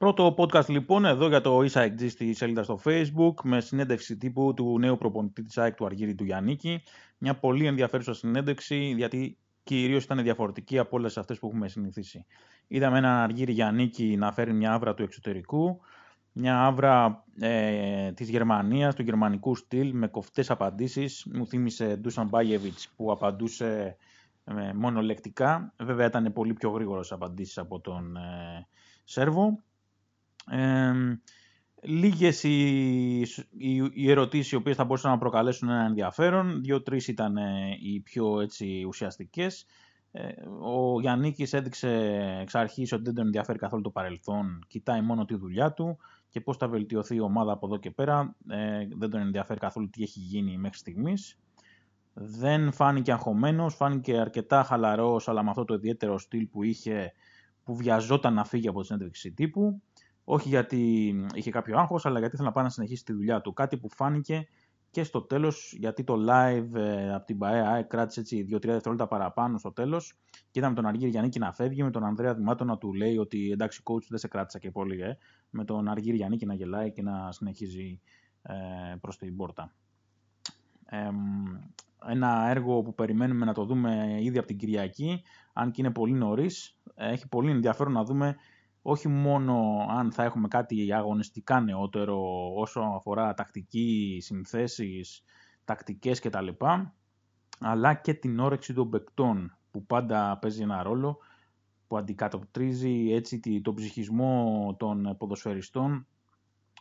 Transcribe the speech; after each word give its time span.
Πρώτο 0.00 0.34
podcast 0.38 0.68
λοιπόν 0.68 1.04
εδώ 1.04 1.28
για 1.28 1.40
το 1.40 1.58
ESAEK 1.58 2.08
στη 2.08 2.32
σελίδας 2.32 2.64
στο 2.64 2.80
Facebook 2.84 3.34
με 3.42 3.60
συνέντευξη 3.60 4.16
τύπου 4.16 4.54
του 4.54 4.78
νέου 4.78 4.96
προπονητή 4.96 5.42
της 5.42 5.58
ΑΕΚ 5.58 5.74
του 5.74 5.86
Αργύρη 5.86 6.14
του 6.14 6.24
Γιάννικη. 6.24 6.82
Μια 7.18 7.38
πολύ 7.38 7.66
ενδιαφέρουσα 7.66 8.14
συνέντευξη 8.14 8.76
γιατί 8.76 9.38
κυρίως 9.62 10.04
ήταν 10.04 10.22
διαφορετική 10.22 10.78
από 10.78 10.96
όλες 10.96 11.18
αυτές 11.18 11.38
που 11.38 11.46
έχουμε 11.46 11.68
συνηθίσει. 11.68 12.26
Είδαμε 12.66 12.98
έναν 12.98 13.16
Αργύρη 13.16 13.52
Γιάννικη 13.52 14.16
να 14.16 14.32
φέρει 14.32 14.52
μια 14.52 14.72
άβρα 14.72 14.94
του 14.94 15.02
εξωτερικού, 15.02 15.80
μια 16.32 16.64
άβρα 16.64 17.24
ε, 17.40 18.12
της 18.12 18.28
Γερμανίας, 18.28 18.94
του 18.94 19.02
γερμανικού 19.02 19.54
στυλ 19.54 19.90
με 19.94 20.06
κοφτές 20.08 20.50
απαντήσεις. 20.50 21.26
Μου 21.32 21.46
θύμισε 21.46 21.96
Ντούσαν 21.96 22.28
Μπάγεβιτς 22.28 22.88
που 22.96 23.12
απαντούσε 23.12 23.96
ε, 24.44 24.72
μόνο 24.74 25.02
λεκτικά. 25.02 25.72
Βέβαια 25.78 26.06
ήταν 26.06 26.32
πολύ 26.32 26.52
πιο 26.52 26.70
γρήγορος 26.70 27.12
απαντήσεις 27.12 27.58
από 27.58 27.80
τον 27.80 28.16
ε, 28.16 28.66
Σέρβο. 29.04 29.58
Ε, 30.46 30.92
λίγες 31.82 32.42
οι, 32.42 33.20
οι, 33.50 33.90
οι 33.92 34.10
ερωτήσεις 34.10 34.52
οι 34.52 34.56
οποίες 34.56 34.76
θα 34.76 34.84
μπορούσαν 34.84 35.10
να 35.10 35.18
προκαλέσουν 35.18 35.68
ένα 35.68 35.84
ενδιαφέρον. 35.84 36.62
Δύο-τρεις 36.62 37.08
ήταν 37.08 37.36
ε, 37.36 37.76
οι 37.80 38.00
πιο 38.00 38.40
έτσι, 38.40 38.84
ουσιαστικές. 38.86 39.66
Ε, 40.12 40.28
ο 40.60 41.00
Γιάννικης 41.00 41.52
έδειξε 41.52 41.88
εξ 42.40 42.54
αρχής 42.54 42.92
ότι 42.92 43.02
δεν 43.02 43.14
τον 43.14 43.24
ενδιαφέρει 43.24 43.58
καθόλου 43.58 43.82
το 43.82 43.90
παρελθόν. 43.90 44.64
Κοιτάει 44.66 45.00
μόνο 45.00 45.24
τη 45.24 45.36
δουλειά 45.36 45.72
του 45.72 45.98
και 46.28 46.40
πώς 46.40 46.56
θα 46.56 46.68
βελτιωθεί 46.68 47.14
η 47.14 47.20
ομάδα 47.20 47.52
από 47.52 47.66
εδώ 47.66 47.76
και 47.76 47.90
πέρα. 47.90 48.36
Ε, 48.48 48.86
δεν 48.96 49.10
τον 49.10 49.20
ενδιαφέρει 49.20 49.60
καθόλου 49.60 49.90
τι 49.90 50.02
έχει 50.02 50.18
γίνει 50.20 50.58
μέχρι 50.58 50.78
στιγμής. 50.78 51.38
Δεν 52.14 52.72
φάνηκε 52.72 53.12
αγχωμένος, 53.12 53.74
φάνηκε 53.74 54.18
αρκετά 54.18 54.62
χαλαρός, 54.62 55.28
αλλά 55.28 55.42
με 55.42 55.50
αυτό 55.50 55.64
το 55.64 55.74
ιδιαίτερο 55.74 56.18
στυλ 56.18 56.46
που 56.46 56.62
είχε, 56.62 57.12
που 57.64 57.76
βιαζόταν 57.76 58.34
να 58.34 58.44
φύγει 58.44 58.68
από 58.68 58.80
τη 58.80 58.86
συνέντευξη 58.86 59.32
τύπου. 59.32 59.82
Όχι 60.32 60.48
γιατί 60.48 61.14
είχε 61.34 61.50
κάποιο 61.50 61.78
άγχος, 61.78 62.06
αλλά 62.06 62.18
γιατί 62.18 62.34
ήθελε 62.34 62.48
να 62.48 62.54
πάει 62.54 62.64
να 62.64 62.70
συνεχίσει 62.70 63.04
τη 63.04 63.12
δουλειά 63.12 63.40
του. 63.40 63.52
Κάτι 63.52 63.76
που 63.76 63.88
φάνηκε 63.90 64.46
και 64.90 65.02
στο 65.02 65.22
τέλος, 65.22 65.74
γιατί 65.78 66.04
το 66.04 66.14
live 66.28 66.74
ε, 66.74 67.14
από 67.14 67.26
την 67.26 67.38
ΠαΕΑ 67.38 67.82
κράτησε 67.82 68.20
έτσι 68.20 68.46
2-3 68.48 68.48
δευτερόλεπτα 68.50 69.06
παραπάνω 69.06 69.58
στο 69.58 69.72
τέλος 69.72 70.18
και 70.50 70.58
είδαμε 70.58 70.74
τον 70.74 70.86
Αργύρι 70.86 71.10
Γιάννη 71.10 71.30
να 71.38 71.52
φεύγει, 71.52 71.82
με 71.82 71.90
τον 71.90 72.04
Ανδρέα 72.04 72.34
Δημάτο 72.34 72.64
να 72.64 72.78
του 72.78 72.92
λέει 72.92 73.16
ότι 73.16 73.50
εντάξει 73.50 73.82
coach 73.84 74.04
δεν 74.08 74.18
σε 74.18 74.28
κράτησα 74.28 74.58
και 74.58 74.70
πολύ, 74.70 75.00
ε, 75.00 75.16
με 75.50 75.64
τον 75.64 75.88
Αργύρι 75.88 76.16
Γιάννη 76.16 76.38
να 76.46 76.54
γελάει 76.54 76.92
και 76.92 77.02
να 77.02 77.32
συνεχίζει 77.32 78.00
ε, 78.42 78.54
προς 79.00 79.16
την 79.16 79.36
πόρτα. 79.36 79.74
Ε, 80.86 81.08
ένα 82.06 82.48
έργο 82.48 82.82
που 82.82 82.94
περιμένουμε 82.94 83.44
να 83.44 83.54
το 83.54 83.64
δούμε 83.64 84.18
ήδη 84.20 84.38
από 84.38 84.46
την 84.46 84.56
Κυριακή, 84.56 85.22
αν 85.52 85.70
και 85.70 85.80
είναι 85.80 85.92
πολύ 85.92 86.12
νωρίς. 86.12 86.76
Έχει 86.94 87.28
πολύ 87.28 87.50
ενδιαφέρον 87.50 87.92
να 87.92 88.04
δούμε 88.04 88.36
όχι 88.82 89.08
μόνο 89.08 89.86
αν 89.88 90.12
θα 90.12 90.22
έχουμε 90.22 90.48
κάτι 90.48 90.92
αγωνιστικά 90.92 91.60
νεότερο 91.60 92.50
όσο 92.54 92.80
αφορά 92.80 93.34
τακτική, 93.34 94.18
συνθέσεις, 94.20 95.22
τακτικές 95.64 96.20
κτλ. 96.20 96.48
Αλλά 97.60 97.94
και 97.94 98.14
την 98.14 98.38
όρεξη 98.38 98.74
των 98.74 98.90
παικτών 98.90 99.56
που 99.70 99.86
πάντα 99.86 100.38
παίζει 100.38 100.62
ένα 100.62 100.82
ρόλο 100.82 101.18
που 101.86 101.96
αντικατοπτρίζει 101.96 103.12
έτσι 103.12 103.60
τον 103.60 103.74
ψυχισμό 103.74 104.74
των 104.78 105.16
ποδοσφαιριστών 105.18 106.06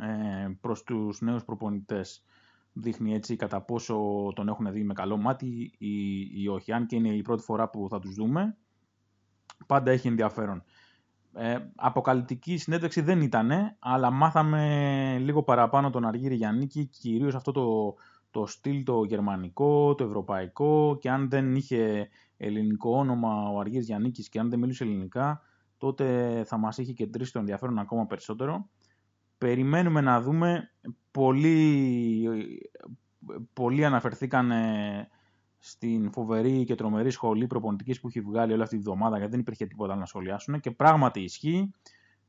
ε, 0.00 0.48
προς 0.60 0.82
τους 0.82 1.20
νέους 1.20 1.44
προπονητές. 1.44 2.24
Δείχνει 2.72 3.14
έτσι 3.14 3.36
κατά 3.36 3.60
πόσο 3.60 3.96
τον 4.34 4.48
έχουν 4.48 4.72
δει 4.72 4.84
με 4.84 4.92
καλό 4.92 5.16
μάτι 5.16 5.74
ή, 5.78 6.20
ή 6.42 6.48
όχι. 6.48 6.72
Αν 6.72 6.86
και 6.86 6.96
είναι 6.96 7.08
η 7.08 7.22
πρώτη 7.22 7.42
φορά 7.42 7.68
που 7.70 7.86
θα 7.90 7.98
τους 7.98 8.14
δούμε, 8.14 8.56
πάντα 9.66 9.90
έχει 9.90 10.08
ενδιαφέρον. 10.08 10.62
Ε, 11.34 11.58
αποκαλυπτική 11.74 12.56
συνέντευξη 12.56 13.00
δεν 13.00 13.20
ήταν, 13.20 13.76
αλλά 13.78 14.10
μάθαμε 14.10 15.16
λίγο 15.20 15.42
παραπάνω 15.42 15.90
τον 15.90 16.06
Αργύρι 16.06 16.34
Γιάννικη, 16.34 16.84
κυρίως 16.86 17.34
αυτό 17.34 17.52
το, 17.52 17.94
το 18.30 18.46
στυλ 18.46 18.82
το 18.82 19.04
γερμανικό, 19.04 19.94
το 19.94 20.04
ευρωπαϊκό 20.04 20.98
και 21.00 21.10
αν 21.10 21.28
δεν 21.28 21.54
είχε 21.54 22.08
ελληνικό 22.36 22.96
όνομα 22.96 23.48
ο 23.48 23.58
Αργύρης 23.58 23.86
Γιάννικης 23.86 24.28
και 24.28 24.38
αν 24.38 24.50
δεν 24.50 24.58
μιλούσε 24.58 24.84
ελληνικά, 24.84 25.40
τότε 25.78 26.42
θα 26.46 26.56
μας 26.56 26.78
είχε 26.78 26.92
κεντρήσει 26.92 27.32
το 27.32 27.38
ενδιαφέρον 27.38 27.78
ακόμα 27.78 28.06
περισσότερο. 28.06 28.68
Περιμένουμε 29.38 30.00
να 30.00 30.20
δούμε, 30.20 30.70
πολλοί, 31.10 32.28
πολλοί 33.52 33.84
αναφερθήκαν 33.84 34.50
στην 35.64 36.12
φοβερή 36.12 36.64
και 36.64 36.74
τρομερή 36.74 37.10
σχολή 37.10 37.46
προπονητικής 37.46 38.00
που 38.00 38.08
έχει 38.08 38.20
βγάλει 38.20 38.52
όλη 38.52 38.62
αυτή 38.62 38.76
τη 38.76 38.82
βδομάδα, 38.82 39.16
γιατί 39.16 39.30
δεν 39.30 39.40
υπήρχε 39.40 39.66
τίποτα 39.66 39.96
να 39.96 40.04
σχολιάσουν. 40.04 40.60
Και 40.60 40.70
πράγματι 40.70 41.20
ισχύει, 41.20 41.70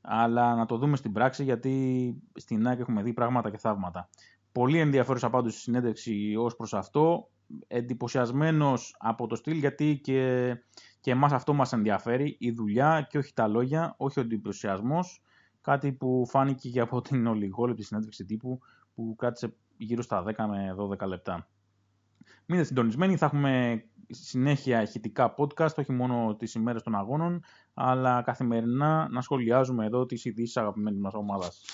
αλλά 0.00 0.54
να 0.54 0.66
το 0.66 0.76
δούμε 0.76 0.96
στην 0.96 1.12
πράξη, 1.12 1.44
γιατί 1.44 2.14
στην 2.34 2.66
ΑΕΚ 2.66 2.78
έχουμε 2.78 3.02
δει 3.02 3.12
πράγματα 3.12 3.50
και 3.50 3.58
θαύματα. 3.58 4.08
Πολύ 4.52 4.78
ενδιαφέρουσα 4.78 5.30
πάντως 5.30 5.56
η 5.56 5.60
συνέντευξη 5.60 6.34
ως 6.38 6.56
προς 6.56 6.74
αυτό. 6.74 7.30
Εντυπωσιασμένος 7.66 8.96
από 8.98 9.26
το 9.26 9.36
στυλ, 9.36 9.56
γιατί 9.56 10.00
και, 10.02 10.54
και 11.00 11.10
εμάς 11.10 11.32
αυτό 11.32 11.52
μας 11.52 11.72
ενδιαφέρει, 11.72 12.36
η 12.40 12.50
δουλειά 12.50 13.06
και 13.10 13.18
όχι 13.18 13.32
τα 13.34 13.48
λόγια, 13.48 13.94
όχι 13.96 14.18
ο 14.18 14.22
εντυπωσιασμός. 14.22 15.22
Κάτι 15.60 15.92
που 15.92 16.26
φάνηκε 16.28 16.68
και 16.68 16.80
από 16.80 17.00
την 17.00 17.26
ολιγόλεπτη 17.26 17.82
συνέντευξη 17.82 18.24
τύπου 18.24 18.58
που 18.94 19.14
κράτησε 19.16 19.54
γύρω 19.76 20.02
στα 20.02 20.24
10 20.26 20.32
με 20.48 20.74
12 20.78 21.06
λεπτά. 21.06 21.48
Μείνετε 22.50 22.68
συντονισμένοι, 22.68 23.16
θα 23.16 23.26
έχουμε 23.26 23.84
συνέχεια 24.08 24.82
ηχητικά 24.82 25.34
podcast, 25.38 25.74
όχι 25.76 25.92
μόνο 25.92 26.36
τις 26.36 26.54
ημέρες 26.54 26.82
των 26.82 26.94
αγώνων, 26.94 27.44
αλλά 27.74 28.22
καθημερινά 28.22 29.08
να 29.10 29.20
σχολιάζουμε 29.20 29.86
εδώ 29.86 30.06
τις 30.06 30.24
ειδήσεις 30.24 30.56
αγαπημένης 30.56 31.00
μας 31.00 31.14
ομάδας. 31.14 31.64